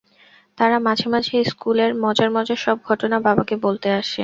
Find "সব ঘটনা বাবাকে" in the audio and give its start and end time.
2.65-3.55